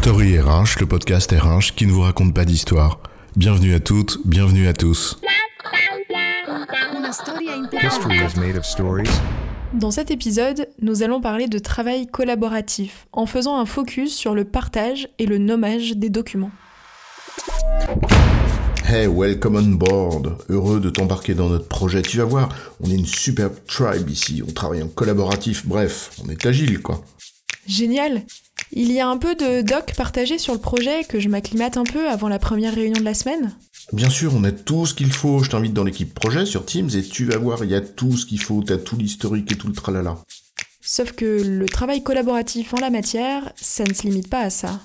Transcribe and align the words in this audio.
Story 0.00 0.38
RH, 0.38 0.78
le 0.78 0.86
podcast 0.86 1.32
RH 1.32 1.74
qui 1.74 1.84
ne 1.84 1.90
vous 1.90 2.02
raconte 2.02 2.32
pas 2.32 2.44
d'histoire. 2.44 3.00
Bienvenue 3.34 3.74
à 3.74 3.80
toutes, 3.80 4.18
bienvenue 4.24 4.68
à 4.68 4.72
tous. 4.72 5.18
Dans 9.74 9.90
cet 9.90 10.12
épisode, 10.12 10.68
nous 10.80 11.02
allons 11.02 11.20
parler 11.20 11.48
de 11.48 11.58
travail 11.58 12.06
collaboratif 12.06 13.08
en 13.12 13.26
faisant 13.26 13.58
un 13.58 13.66
focus 13.66 14.16
sur 14.16 14.36
le 14.36 14.44
partage 14.44 15.08
et 15.18 15.26
le 15.26 15.38
nommage 15.38 15.96
des 15.96 16.10
documents. 16.10 16.52
Hey, 18.86 19.08
welcome 19.08 19.56
on 19.56 19.74
board. 19.74 20.38
Heureux 20.48 20.78
de 20.78 20.90
t'embarquer 20.90 21.34
dans 21.34 21.48
notre 21.48 21.66
projet. 21.66 22.02
Tu 22.02 22.18
vas 22.18 22.24
voir, 22.24 22.50
on 22.80 22.88
est 22.88 22.94
une 22.94 23.04
superbe 23.04 23.56
tribe 23.66 24.08
ici. 24.08 24.44
On 24.48 24.52
travaille 24.52 24.82
en 24.82 24.88
collaboratif. 24.88 25.66
Bref, 25.66 26.12
on 26.24 26.30
est 26.30 26.46
agile, 26.46 26.80
quoi. 26.82 27.02
Génial 27.66 28.22
Il 28.72 28.92
y 28.92 29.00
a 29.00 29.08
un 29.08 29.16
peu 29.16 29.34
de 29.34 29.62
doc 29.62 29.94
partagé 29.96 30.38
sur 30.38 30.52
le 30.52 30.60
projet 30.60 31.04
que 31.04 31.20
je 31.20 31.28
m'acclimate 31.28 31.76
un 31.76 31.84
peu 31.84 32.08
avant 32.08 32.28
la 32.28 32.38
première 32.38 32.74
réunion 32.74 33.00
de 33.00 33.04
la 33.04 33.14
semaine 33.14 33.56
Bien 33.92 34.10
sûr, 34.10 34.34
on 34.34 34.44
a 34.44 34.52
tout 34.52 34.84
ce 34.84 34.92
qu'il 34.92 35.10
faut. 35.10 35.42
Je 35.42 35.50
t'invite 35.50 35.72
dans 35.72 35.84
l'équipe 35.84 36.12
projet 36.12 36.44
sur 36.44 36.66
Teams 36.66 36.90
et 36.94 37.02
tu 37.02 37.24
vas 37.24 37.38
voir, 37.38 37.64
il 37.64 37.70
y 37.70 37.74
a 37.74 37.80
tout 37.80 38.16
ce 38.16 38.26
qu'il 38.26 38.40
faut. 38.40 38.62
T'as 38.62 38.76
tout 38.76 38.96
l'historique 38.96 39.50
et 39.50 39.56
tout 39.56 39.68
le 39.68 39.72
tralala. 39.72 40.18
Sauf 40.82 41.12
que 41.12 41.42
le 41.42 41.66
travail 41.66 42.02
collaboratif 42.02 42.74
en 42.74 42.80
la 42.80 42.90
matière, 42.90 43.52
ça 43.56 43.84
ne 43.84 43.92
se 43.92 44.02
limite 44.02 44.28
pas 44.28 44.40
à 44.40 44.50
ça. 44.50 44.80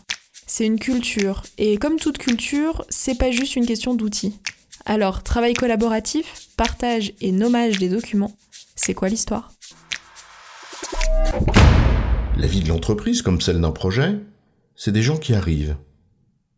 C'est 0.48 0.66
une 0.66 0.80
culture, 0.80 1.44
et 1.58 1.78
comme 1.78 1.98
toute 1.98 2.18
culture, 2.18 2.84
c'est 2.90 3.18
pas 3.18 3.32
juste 3.32 3.56
une 3.56 3.66
question 3.66 3.94
d'outils. 3.94 4.38
Alors, 4.86 5.24
travail 5.24 5.54
collaboratif, 5.54 6.50
partage 6.58 7.14
et 7.22 7.32
nommage 7.32 7.78
des 7.78 7.88
documents, 7.88 8.36
c'est 8.76 8.94
quoi 8.94 9.08
l'histoire? 9.08 9.53
La 12.44 12.50
vie 12.50 12.60
de 12.60 12.68
l'entreprise, 12.68 13.22
comme 13.22 13.40
celle 13.40 13.62
d'un 13.62 13.72
projet, 13.72 14.20
c'est 14.76 14.92
des 14.92 15.02
gens 15.02 15.16
qui 15.16 15.34
arrivent, 15.34 15.78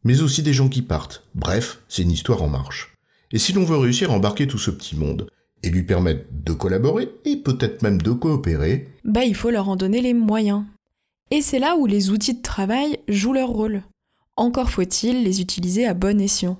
mais 0.04 0.24
aussi 0.24 0.42
des 0.42 0.52
gens 0.52 0.68
qui 0.68 0.82
partent. 0.82 1.22
Bref, 1.36 1.84
c'est 1.88 2.02
une 2.02 2.12
histoire 2.12 2.42
en 2.42 2.48
marche. 2.48 2.96
Et 3.32 3.38
si 3.38 3.54
l'on 3.54 3.66
veut 3.66 3.78
réussir 3.78 4.10
à 4.10 4.16
embarquer 4.16 4.48
tout 4.48 4.58
ce 4.58 4.72
petit 4.72 4.96
monde, 4.96 5.30
et 5.62 5.70
lui 5.70 5.84
permettre 5.84 6.26
de 6.32 6.54
collaborer, 6.54 7.10
et 7.24 7.36
peut-être 7.36 7.84
même 7.84 8.02
de 8.02 8.10
coopérer, 8.14 8.90
Bah, 9.04 9.26
il 9.26 9.36
faut 9.36 9.52
leur 9.52 9.70
en 9.70 9.76
donner 9.76 10.02
les 10.02 10.16
moyens. 10.16 10.64
Et 11.30 11.44
c'est 11.44 11.60
là 11.60 11.76
où 11.76 11.86
les 11.86 12.10
outils 12.10 12.34
de 12.34 12.42
travail 12.42 12.98
jouent 13.08 13.34
leur 13.34 13.50
rôle. 13.50 13.84
Encore 14.38 14.72
faut-il 14.72 15.24
les 15.24 15.40
utiliser 15.40 15.86
à 15.86 15.94
bon 15.94 16.20
escient. 16.20 16.58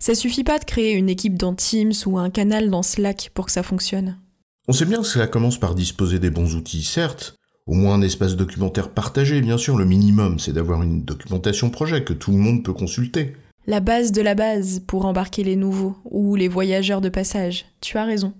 Ça 0.00 0.16
suffit 0.16 0.42
pas 0.42 0.58
de 0.58 0.64
créer 0.64 0.94
une 0.94 1.08
équipe 1.08 1.38
dans 1.38 1.54
Teams 1.54 1.92
ou 2.06 2.18
un 2.18 2.28
canal 2.28 2.70
dans 2.70 2.82
Slack 2.82 3.30
pour 3.34 3.46
que 3.46 3.52
ça 3.52 3.62
fonctionne. 3.62 4.18
On 4.66 4.72
sait 4.72 4.84
bien 4.84 4.98
que 4.98 5.06
cela 5.06 5.28
commence 5.28 5.60
par 5.60 5.76
disposer 5.76 6.18
des 6.18 6.30
bons 6.30 6.56
outils, 6.56 6.82
certes, 6.82 7.36
au 7.66 7.74
moins 7.74 7.94
un 7.94 8.02
espace 8.02 8.36
documentaire 8.36 8.90
partagé, 8.90 9.40
bien 9.40 9.56
sûr, 9.56 9.76
le 9.76 9.84
minimum, 9.84 10.38
c'est 10.38 10.52
d'avoir 10.52 10.82
une 10.82 11.02
documentation 11.02 11.70
projet 11.70 12.04
que 12.04 12.12
tout 12.12 12.30
le 12.30 12.36
monde 12.36 12.62
peut 12.62 12.72
consulter. 12.72 13.34
La 13.66 13.80
base 13.80 14.12
de 14.12 14.20
la 14.20 14.34
base 14.34 14.82
pour 14.86 15.06
embarquer 15.06 15.42
les 15.42 15.56
nouveaux 15.56 15.96
ou 16.04 16.36
les 16.36 16.48
voyageurs 16.48 17.00
de 17.00 17.08
passage, 17.08 17.64
tu 17.80 17.96
as 17.96 18.04
raison. 18.04 18.34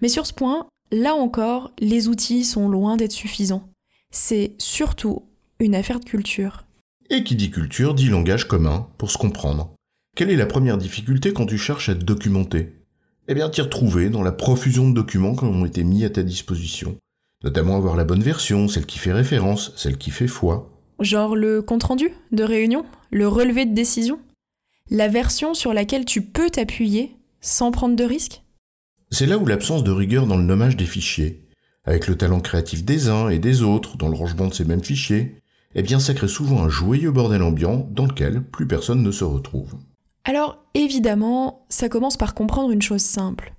Mais 0.00 0.08
sur 0.08 0.26
ce 0.26 0.32
point, 0.32 0.66
là 0.90 1.14
encore, 1.14 1.72
les 1.78 2.08
outils 2.08 2.44
sont 2.44 2.68
loin 2.68 2.96
d'être 2.96 3.12
suffisants. 3.12 3.68
C'est 4.10 4.52
surtout 4.58 5.24
une 5.58 5.74
affaire 5.74 6.00
de 6.00 6.04
culture. 6.04 6.64
Et 7.10 7.24
qui 7.24 7.36
dit 7.36 7.50
culture 7.50 7.94
dit 7.94 8.08
langage 8.08 8.48
commun, 8.48 8.88
pour 8.96 9.10
se 9.10 9.18
comprendre. 9.18 9.74
Quelle 10.16 10.30
est 10.30 10.36
la 10.36 10.46
première 10.46 10.78
difficulté 10.78 11.34
quand 11.34 11.46
tu 11.46 11.58
cherches 11.58 11.90
à 11.90 11.94
te 11.94 12.04
documenter? 12.04 12.72
Eh 13.28 13.34
bien, 13.34 13.50
t'y 13.50 13.60
retrouver 13.60 14.08
dans 14.08 14.22
la 14.22 14.32
profusion 14.32 14.88
de 14.88 14.94
documents 14.94 15.36
qui 15.36 15.44
ont 15.44 15.66
été 15.66 15.84
mis 15.84 16.04
à 16.04 16.10
ta 16.10 16.22
disposition. 16.22 16.96
Notamment 17.44 17.76
avoir 17.76 17.96
la 17.96 18.04
bonne 18.04 18.22
version, 18.22 18.68
celle 18.68 18.86
qui 18.86 18.98
fait 18.98 19.12
référence, 19.12 19.72
celle 19.76 19.98
qui 19.98 20.10
fait 20.10 20.28
foi. 20.28 20.70
Genre 21.00 21.34
le 21.34 21.62
compte-rendu 21.62 22.10
de 22.30 22.44
réunion, 22.44 22.84
le 23.10 23.26
relevé 23.26 23.66
de 23.66 23.74
décision, 23.74 24.20
la 24.90 25.08
version 25.08 25.54
sur 25.54 25.72
laquelle 25.72 26.04
tu 26.04 26.22
peux 26.22 26.50
t'appuyer 26.50 27.16
sans 27.40 27.72
prendre 27.72 27.96
de 27.96 28.04
risques? 28.04 28.42
C'est 29.10 29.26
là 29.26 29.38
où 29.38 29.46
l'absence 29.46 29.84
de 29.84 29.90
rigueur 29.90 30.26
dans 30.26 30.36
le 30.36 30.44
nommage 30.44 30.76
des 30.76 30.86
fichiers, 30.86 31.44
avec 31.84 32.06
le 32.06 32.16
talent 32.16 32.40
créatif 32.40 32.84
des 32.84 33.08
uns 33.08 33.28
et 33.28 33.38
des 33.38 33.62
autres 33.62 33.96
dans 33.96 34.08
le 34.08 34.16
rangement 34.16 34.46
de 34.46 34.54
ces 34.54 34.64
mêmes 34.64 34.84
fichiers, 34.84 35.42
eh 35.74 35.82
bien 35.82 35.98
ça 35.98 36.14
crée 36.14 36.28
souvent 36.28 36.62
un 36.62 36.68
joyeux 36.68 37.10
bordel 37.10 37.42
ambiant 37.42 37.88
dans 37.90 38.06
lequel 38.06 38.42
plus 38.42 38.66
personne 38.66 39.02
ne 39.02 39.10
se 39.10 39.24
retrouve. 39.24 39.74
Alors 40.24 40.62
évidemment, 40.74 41.66
ça 41.68 41.88
commence 41.88 42.16
par 42.16 42.34
comprendre 42.34 42.70
une 42.70 42.82
chose 42.82 43.02
simple. 43.02 43.54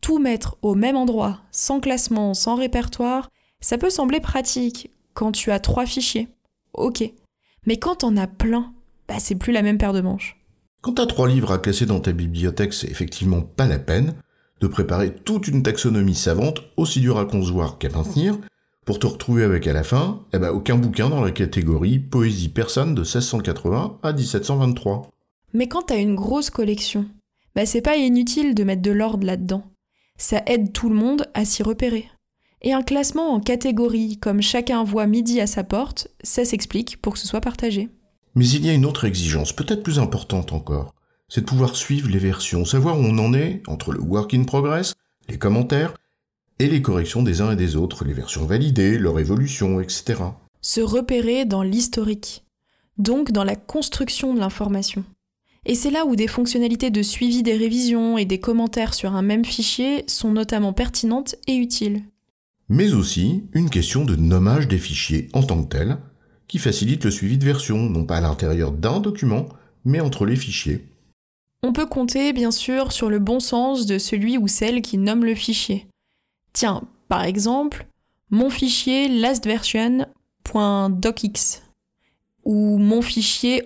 Tout 0.00 0.18
mettre 0.18 0.56
au 0.62 0.74
même 0.74 0.96
endroit, 0.96 1.40
sans 1.50 1.80
classement, 1.80 2.34
sans 2.34 2.54
répertoire, 2.54 3.30
ça 3.60 3.78
peut 3.78 3.90
sembler 3.90 4.20
pratique 4.20 4.90
quand 5.14 5.32
tu 5.32 5.50
as 5.50 5.60
trois 5.60 5.86
fichiers. 5.86 6.28
Ok. 6.74 7.02
Mais 7.66 7.78
quand 7.78 8.04
on 8.04 8.16
a 8.16 8.26
plein, 8.26 8.72
bah 9.08 9.18
c'est 9.18 9.34
plus 9.34 9.52
la 9.52 9.62
même 9.62 9.78
paire 9.78 9.92
de 9.92 10.00
manches. 10.00 10.36
Quand 10.82 10.94
t'as 10.94 11.06
trois 11.06 11.28
livres 11.28 11.52
à 11.52 11.58
classer 11.58 11.86
dans 11.86 12.00
ta 12.00 12.12
bibliothèque, 12.12 12.72
c'est 12.72 12.90
effectivement 12.90 13.40
pas 13.40 13.66
la 13.66 13.78
peine 13.78 14.14
de 14.60 14.66
préparer 14.66 15.14
toute 15.14 15.48
une 15.48 15.62
taxonomie 15.62 16.14
savante, 16.14 16.62
aussi 16.76 17.00
dure 17.00 17.18
à 17.18 17.26
concevoir 17.26 17.78
qu'à 17.78 17.88
maintenir, 17.88 18.38
pour 18.84 18.98
te 18.98 19.06
retrouver 19.06 19.42
avec 19.42 19.66
à 19.66 19.72
la 19.72 19.82
fin, 19.82 20.22
eh 20.32 20.38
ben, 20.38 20.50
aucun 20.50 20.76
bouquin 20.76 21.10
dans 21.10 21.20
la 21.20 21.32
catégorie 21.32 21.98
poésie 21.98 22.48
persane 22.48 22.94
de 22.94 23.00
1680 23.00 23.98
à 24.02 24.12
1723. 24.12 25.10
Mais 25.52 25.66
quand 25.66 25.82
t'as 25.82 25.98
une 25.98 26.14
grosse 26.14 26.50
collection, 26.50 27.06
bah 27.54 27.66
c'est 27.66 27.80
pas 27.80 27.96
inutile 27.96 28.54
de 28.54 28.64
mettre 28.64 28.82
de 28.82 28.92
l'ordre 28.92 29.26
là-dedans. 29.26 29.64
Ça 30.18 30.42
aide 30.46 30.72
tout 30.72 30.88
le 30.88 30.94
monde 30.94 31.26
à 31.34 31.44
s'y 31.44 31.62
repérer. 31.62 32.08
Et 32.62 32.72
un 32.72 32.82
classement 32.82 33.32
en 33.32 33.40
catégories, 33.40 34.18
comme 34.18 34.42
chacun 34.42 34.82
voit 34.82 35.06
midi 35.06 35.40
à 35.40 35.46
sa 35.46 35.62
porte, 35.62 36.08
ça 36.22 36.44
s'explique 36.44 37.00
pour 37.00 37.12
que 37.12 37.18
ce 37.18 37.26
soit 37.26 37.40
partagé. 37.40 37.88
Mais 38.34 38.48
il 38.48 38.66
y 38.66 38.70
a 38.70 38.74
une 38.74 38.86
autre 38.86 39.04
exigence, 39.04 39.52
peut-être 39.52 39.82
plus 39.82 39.98
importante 39.98 40.52
encore, 40.52 40.94
c'est 41.28 41.42
de 41.42 41.46
pouvoir 41.46 41.76
suivre 41.76 42.08
les 42.08 42.18
versions, 42.18 42.64
savoir 42.64 42.98
où 42.98 43.02
on 43.02 43.18
en 43.18 43.34
est 43.34 43.62
entre 43.66 43.92
le 43.92 44.00
work 44.00 44.32
in 44.34 44.44
progress, 44.44 44.94
les 45.28 45.38
commentaires, 45.38 45.94
et 46.58 46.68
les 46.68 46.82
corrections 46.82 47.22
des 47.22 47.40
uns 47.40 47.52
et 47.52 47.56
des 47.56 47.76
autres, 47.76 48.04
les 48.04 48.14
versions 48.14 48.46
validées, 48.46 48.98
leur 48.98 49.18
évolution, 49.18 49.80
etc. 49.80 50.14
Se 50.62 50.80
repérer 50.80 51.44
dans 51.44 51.62
l'historique, 51.62 52.44
donc 52.96 53.30
dans 53.30 53.44
la 53.44 53.56
construction 53.56 54.32
de 54.34 54.40
l'information. 54.40 55.04
Et 55.68 55.74
c'est 55.74 55.90
là 55.90 56.06
où 56.06 56.14
des 56.14 56.28
fonctionnalités 56.28 56.90
de 56.90 57.02
suivi 57.02 57.42
des 57.42 57.56
révisions 57.56 58.18
et 58.18 58.24
des 58.24 58.38
commentaires 58.38 58.94
sur 58.94 59.16
un 59.16 59.22
même 59.22 59.44
fichier 59.44 60.04
sont 60.06 60.30
notamment 60.30 60.72
pertinentes 60.72 61.34
et 61.48 61.56
utiles. 61.56 62.04
Mais 62.68 62.94
aussi 62.94 63.42
une 63.52 63.68
question 63.68 64.04
de 64.04 64.14
nommage 64.14 64.68
des 64.68 64.78
fichiers 64.78 65.28
en 65.32 65.42
tant 65.42 65.64
que 65.64 65.68
tels, 65.68 65.98
qui 66.46 66.58
facilite 66.58 67.04
le 67.04 67.10
suivi 67.10 67.36
de 67.36 67.44
version, 67.44 67.78
non 67.78 68.04
pas 68.04 68.18
à 68.18 68.20
l'intérieur 68.20 68.70
d'un 68.70 69.00
document, 69.00 69.48
mais 69.84 69.98
entre 69.98 70.24
les 70.24 70.36
fichiers. 70.36 70.86
On 71.64 71.72
peut 71.72 71.86
compter 71.86 72.32
bien 72.32 72.52
sûr 72.52 72.92
sur 72.92 73.10
le 73.10 73.18
bon 73.18 73.40
sens 73.40 73.86
de 73.86 73.98
celui 73.98 74.38
ou 74.38 74.46
celle 74.46 74.82
qui 74.82 74.98
nomme 74.98 75.24
le 75.24 75.34
fichier. 75.34 75.88
Tiens, 76.52 76.84
par 77.08 77.24
exemple, 77.24 77.88
mon 78.30 78.50
fichier 78.50 79.08
lastversion.docx 79.08 81.62
ou 82.44 82.78
mon 82.78 83.02
fichier 83.02 83.64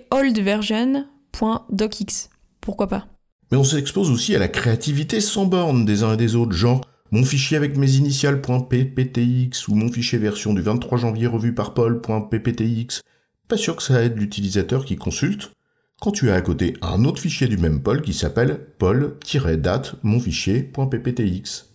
oldversion.docx. 1.39 2.29
Pourquoi 2.59 2.87
pas? 2.87 3.07
Mais 3.51 3.57
on 3.57 3.63
s'expose 3.63 4.11
aussi 4.11 4.35
à 4.35 4.39
la 4.39 4.47
créativité 4.47 5.19
sans 5.19 5.45
borne 5.45 5.85
des 5.85 6.03
uns 6.03 6.13
et 6.13 6.17
des 6.17 6.35
autres, 6.35 6.53
genre 6.53 6.81
mon 7.11 7.25
fichier 7.25 7.57
avec 7.57 7.75
mes 7.75 7.95
initiales 7.95 8.41
.pptx 8.41 9.67
ou 9.67 9.75
mon 9.75 9.91
fichier 9.91 10.17
version 10.17 10.53
du 10.53 10.61
23 10.61 10.97
janvier 10.97 11.27
revu 11.27 11.53
par 11.53 11.73
Paul.pptx. 11.73 13.01
Pas 13.49 13.57
sûr 13.57 13.75
que 13.75 13.83
ça 13.83 14.01
aide 14.01 14.17
l'utilisateur 14.17 14.85
qui 14.85 14.95
consulte 14.95 15.51
quand 15.99 16.11
tu 16.11 16.31
as 16.31 16.35
à 16.35 16.41
côté 16.41 16.77
un 16.81 17.03
autre 17.03 17.21
fichier 17.21 17.47
du 17.47 17.57
même 17.57 17.83
Paul 17.83 18.01
qui 18.01 18.13
s'appelle 18.13 18.67
paul-date 18.79 19.95
mon 20.01 20.19
fichier.pptx. 20.19 21.67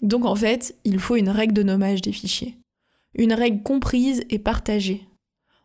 Donc 0.00 0.24
en 0.24 0.36
fait, 0.36 0.76
il 0.84 0.98
faut 1.00 1.16
une 1.16 1.28
règle 1.28 1.54
de 1.54 1.62
nommage 1.64 2.00
des 2.00 2.12
fichiers. 2.12 2.56
Une 3.14 3.32
règle 3.32 3.62
comprise 3.62 4.22
et 4.30 4.38
partagée. 4.38 5.06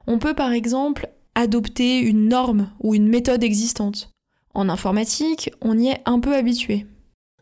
On 0.08 0.18
peut 0.18 0.34
par 0.34 0.52
exemple 0.52 1.08
adopter 1.36 2.00
une 2.00 2.28
norme 2.28 2.70
ou 2.80 2.96
une 2.96 3.08
méthode 3.08 3.44
existante. 3.44 4.12
En 4.54 4.70
informatique, 4.70 5.52
on 5.62 5.78
y 5.78 5.88
est 5.88 6.02
un 6.06 6.20
peu 6.20 6.36
habitué. 6.36 6.86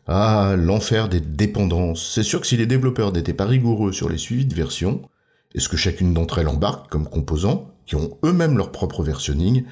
Ah, 0.06 0.54
l'enfer 0.56 1.08
des 1.08 1.20
dépendances. 1.20 2.12
C'est 2.14 2.22
sûr 2.22 2.40
que 2.40 2.46
si 2.46 2.56
les 2.56 2.66
développeurs 2.66 3.12
n'étaient 3.12 3.34
pas 3.34 3.46
rigoureux 3.46 3.92
sur 3.92 4.08
les 4.08 4.18
suivis 4.18 4.46
de 4.46 4.54
version, 4.54 5.02
et 5.54 5.60
ce 5.60 5.68
que 5.68 5.76
chacune 5.76 6.14
d'entre 6.14 6.38
elles 6.38 6.48
embarque 6.48 6.88
comme 6.88 7.08
composants, 7.08 7.70
qui 7.86 7.96
ont 7.96 8.16
eux-mêmes 8.24 8.56
leur 8.56 8.72
propre 8.72 9.02
versionning, 9.02 9.64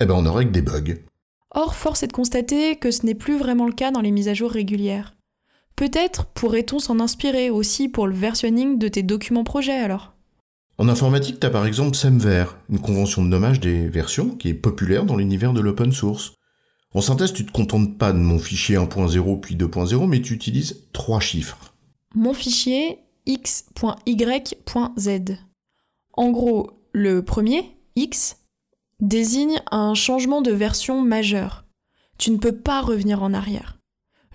eh 0.00 0.06
ben 0.06 0.14
on 0.14 0.26
aurait 0.26 0.46
que 0.46 0.52
des 0.52 0.62
bugs. 0.62 0.96
Or, 1.50 1.74
force 1.74 2.02
est 2.02 2.08
de 2.08 2.12
constater 2.12 2.76
que 2.76 2.90
ce 2.90 3.06
n'est 3.06 3.14
plus 3.14 3.38
vraiment 3.38 3.66
le 3.66 3.72
cas 3.72 3.90
dans 3.90 4.00
les 4.00 4.10
mises 4.10 4.28
à 4.28 4.34
jour 4.34 4.50
régulières. 4.50 5.14
Peut-être 5.76 6.26
pourrait-on 6.26 6.78
s'en 6.78 7.00
inspirer 7.00 7.50
aussi 7.50 7.88
pour 7.88 8.06
le 8.06 8.14
versionning 8.14 8.78
de 8.78 8.88
tes 8.88 9.02
documents 9.02 9.44
projets 9.44 9.78
alors 9.78 10.12
En 10.80 10.88
informatique, 10.88 11.40
t'as 11.40 11.50
par 11.50 11.66
exemple 11.66 11.96
Semver, 11.96 12.44
une 12.70 12.78
convention 12.78 13.22
de 13.22 13.28
nommage 13.28 13.58
des 13.58 13.88
versions 13.88 14.30
qui 14.30 14.48
est 14.48 14.54
populaire 14.54 15.04
dans 15.04 15.16
l'univers 15.16 15.52
de 15.52 15.60
l'open 15.60 15.90
source. 15.90 16.34
En 16.94 17.00
synthèse, 17.00 17.32
tu 17.32 17.44
te 17.44 17.50
contentes 17.50 17.98
pas 17.98 18.12
de 18.12 18.18
mon 18.18 18.38
fichier 18.38 18.76
1.0 18.76 19.40
puis 19.40 19.56
2.0, 19.56 20.06
mais 20.06 20.22
tu 20.22 20.34
utilises 20.34 20.84
trois 20.92 21.18
chiffres. 21.18 21.74
Mon 22.14 22.32
fichier 22.32 23.00
x.y.z. 23.26 23.68
En 26.12 26.30
gros, 26.30 26.70
le 26.92 27.24
premier, 27.24 27.76
x, 27.96 28.36
désigne 29.00 29.60
un 29.72 29.94
changement 29.94 30.42
de 30.42 30.52
version 30.52 31.02
majeur. 31.02 31.64
Tu 32.18 32.30
ne 32.30 32.38
peux 32.38 32.56
pas 32.56 32.82
revenir 32.82 33.24
en 33.24 33.34
arrière. 33.34 33.78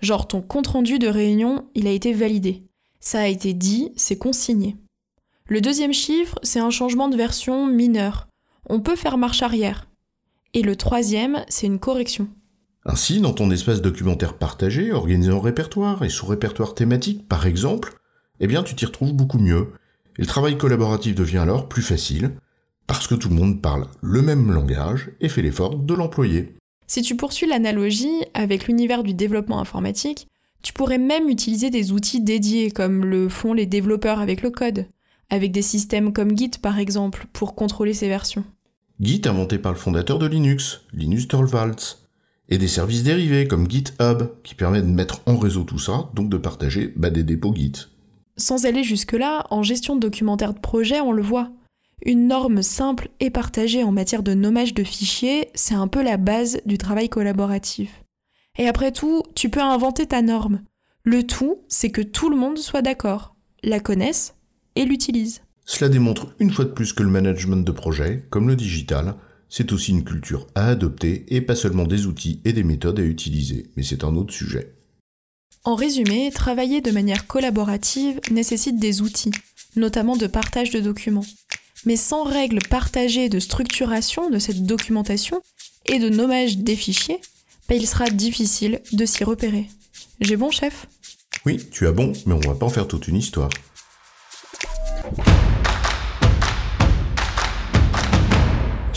Genre 0.02 0.28
ton 0.28 0.42
compte-rendu 0.42 0.98
de 0.98 1.08
réunion, 1.08 1.68
il 1.74 1.86
a 1.86 1.90
été 1.90 2.12
validé. 2.12 2.64
Ça 3.00 3.20
a 3.20 3.26
été 3.28 3.54
dit, 3.54 3.92
c'est 3.96 4.18
consigné. 4.18 4.76
Le 5.50 5.60
deuxième 5.60 5.92
chiffre, 5.92 6.38
c'est 6.42 6.58
un 6.58 6.70
changement 6.70 7.08
de 7.08 7.18
version 7.18 7.66
mineur. 7.66 8.28
On 8.70 8.80
peut 8.80 8.96
faire 8.96 9.18
marche 9.18 9.42
arrière. 9.42 9.90
Et 10.54 10.62
le 10.62 10.74
troisième, 10.74 11.44
c'est 11.48 11.66
une 11.66 11.78
correction. 11.78 12.28
Ainsi, 12.86 13.20
dans 13.20 13.34
ton 13.34 13.50
espace 13.50 13.82
documentaire 13.82 14.38
partagé, 14.38 14.90
organisé 14.90 15.30
en 15.30 15.40
répertoire 15.40 16.02
et 16.02 16.08
sous 16.08 16.24
répertoire 16.24 16.74
thématique, 16.74 17.28
par 17.28 17.46
exemple, 17.46 17.92
eh 18.40 18.46
bien, 18.46 18.62
tu 18.62 18.74
t'y 18.74 18.86
retrouves 18.86 19.12
beaucoup 19.12 19.38
mieux. 19.38 19.72
Et 20.18 20.22
le 20.22 20.26
travail 20.26 20.56
collaboratif 20.56 21.14
devient 21.14 21.38
alors 21.38 21.68
plus 21.68 21.82
facile, 21.82 22.30
parce 22.86 23.06
que 23.06 23.14
tout 23.14 23.28
le 23.28 23.34
monde 23.34 23.60
parle 23.60 23.86
le 24.00 24.22
même 24.22 24.50
langage 24.50 25.10
et 25.20 25.28
fait 25.28 25.42
l'effort 25.42 25.76
de 25.76 25.92
l'employer. 25.92 26.54
Si 26.86 27.02
tu 27.02 27.16
poursuis 27.16 27.46
l'analogie 27.46 28.22
avec 28.32 28.66
l'univers 28.66 29.02
du 29.02 29.12
développement 29.12 29.60
informatique, 29.60 30.26
tu 30.62 30.72
pourrais 30.72 30.96
même 30.96 31.28
utiliser 31.28 31.68
des 31.68 31.92
outils 31.92 32.22
dédiés 32.22 32.70
comme 32.70 33.04
le 33.04 33.28
font 33.28 33.52
les 33.52 33.66
développeurs 33.66 34.20
avec 34.20 34.40
le 34.40 34.50
code, 34.50 34.86
avec 35.30 35.52
des 35.52 35.62
systèmes 35.62 36.12
comme 36.12 36.36
Git 36.36 36.58
par 36.60 36.78
exemple, 36.78 37.26
pour 37.32 37.54
contrôler 37.54 37.94
ces 37.94 38.08
versions. 38.08 38.44
Git 39.00 39.22
inventé 39.26 39.58
par 39.58 39.72
le 39.72 39.78
fondateur 39.78 40.18
de 40.18 40.26
Linux, 40.26 40.82
Linus 40.92 41.28
Torvalds, 41.28 41.98
et 42.48 42.58
des 42.58 42.68
services 42.68 43.02
dérivés 43.02 43.48
comme 43.48 43.70
GitHub 43.70 44.24
qui 44.42 44.54
permettent 44.54 44.86
de 44.86 44.92
mettre 44.92 45.20
en 45.26 45.36
réseau 45.36 45.64
tout 45.64 45.78
ça, 45.78 46.10
donc 46.14 46.28
de 46.28 46.36
partager 46.36 46.92
bah, 46.96 47.10
des 47.10 47.22
dépôts 47.22 47.54
Git. 47.54 47.72
Sans 48.36 48.66
aller 48.66 48.84
jusque-là, 48.84 49.46
en 49.50 49.62
gestion 49.62 49.96
de 49.96 50.00
documentaire 50.00 50.54
de 50.54 50.58
projet, 50.58 51.00
on 51.00 51.12
le 51.12 51.22
voit. 51.22 51.50
Une 52.04 52.26
norme 52.26 52.62
simple 52.62 53.08
et 53.20 53.30
partagée 53.30 53.82
en 53.82 53.92
matière 53.92 54.22
de 54.22 54.34
nommage 54.34 54.74
de 54.74 54.84
fichiers, 54.84 55.48
c'est 55.54 55.74
un 55.74 55.88
peu 55.88 56.02
la 56.02 56.16
base 56.16 56.58
du 56.66 56.76
travail 56.76 57.08
collaboratif. 57.08 58.04
Et 58.58 58.68
après 58.68 58.92
tout, 58.92 59.22
tu 59.34 59.48
peux 59.48 59.62
inventer 59.62 60.06
ta 60.06 60.20
norme. 60.20 60.62
Le 61.02 61.22
tout, 61.22 61.58
c'est 61.68 61.90
que 61.90 62.02
tout 62.02 62.28
le 62.28 62.36
monde 62.36 62.58
soit 62.58 62.82
d'accord, 62.82 63.36
la 63.62 63.80
connaisse 63.80 64.33
et 64.76 64.84
l'utilise. 64.84 65.42
Cela 65.64 65.88
démontre 65.88 66.34
une 66.38 66.50
fois 66.50 66.64
de 66.64 66.70
plus 66.70 66.92
que 66.92 67.02
le 67.02 67.10
management 67.10 67.64
de 67.64 67.72
projet, 67.72 68.24
comme 68.30 68.48
le 68.48 68.56
digital, 68.56 69.14
c'est 69.48 69.72
aussi 69.72 69.92
une 69.92 70.04
culture 70.04 70.46
à 70.54 70.68
adopter 70.68 71.24
et 71.28 71.40
pas 71.40 71.54
seulement 71.54 71.84
des 71.84 72.06
outils 72.06 72.40
et 72.44 72.52
des 72.52 72.64
méthodes 72.64 73.00
à 73.00 73.04
utiliser, 73.04 73.70
mais 73.76 73.82
c'est 73.82 74.04
un 74.04 74.16
autre 74.16 74.34
sujet. 74.34 74.74
En 75.62 75.76
résumé, 75.76 76.30
travailler 76.30 76.80
de 76.80 76.90
manière 76.90 77.26
collaborative 77.26 78.20
nécessite 78.30 78.78
des 78.78 79.00
outils, 79.00 79.30
notamment 79.76 80.16
de 80.16 80.26
partage 80.26 80.70
de 80.70 80.80
documents. 80.80 81.24
Mais 81.86 81.96
sans 81.96 82.24
règles 82.24 82.58
partagées 82.68 83.28
de 83.28 83.38
structuration 83.38 84.28
de 84.28 84.38
cette 84.38 84.64
documentation 84.64 85.40
et 85.86 85.98
de 85.98 86.08
nommage 86.08 86.58
des 86.58 86.76
fichiers, 86.76 87.20
bah, 87.68 87.74
il 87.74 87.86
sera 87.86 88.10
difficile 88.10 88.80
de 88.92 89.06
s'y 89.06 89.24
repérer. 89.24 89.68
J'ai 90.20 90.36
bon, 90.36 90.50
chef? 90.50 90.86
Oui, 91.46 91.58
tu 91.70 91.86
as 91.86 91.92
bon, 91.92 92.12
mais 92.26 92.34
on 92.34 92.40
va 92.40 92.54
pas 92.54 92.66
en 92.66 92.70
faire 92.70 92.88
toute 92.88 93.08
une 93.08 93.16
histoire. 93.16 93.50